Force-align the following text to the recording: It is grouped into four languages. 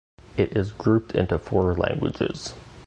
It 0.35 0.57
is 0.57 0.71
grouped 0.71 1.11
into 1.13 1.37
four 1.37 1.75
languages. 1.75 2.55